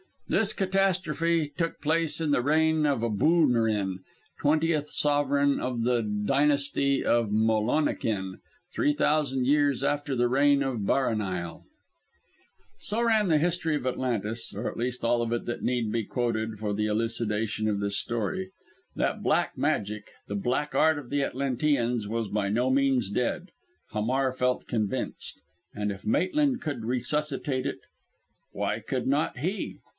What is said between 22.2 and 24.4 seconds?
by no means dead Hamar